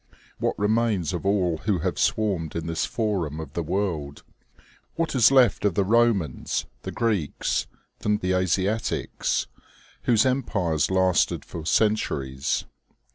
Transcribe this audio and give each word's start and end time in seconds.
What 0.39 0.57
remains 0.57 1.13
of 1.13 1.27
all 1.27 1.57
who 1.57 1.77
have 1.81 1.99
swarmed 1.99 2.55
in 2.55 2.65
this 2.65 2.85
forum 2.85 3.39
of 3.39 3.53
the 3.53 3.61
world? 3.61 4.23
What 4.95 5.13
is 5.13 5.29
left 5.29 5.63
of 5.63 5.75
the 5.75 5.83
Romans, 5.83 6.65
the 6.81 6.91
Greeks, 6.91 7.67
and 8.03 8.19
the 8.19 8.33
Asiatics, 8.33 9.45
whose 10.05 10.25
em 10.25 10.41
pires 10.41 10.89
lasted 10.89 11.45
for 11.45 11.67
centuries 11.67 12.65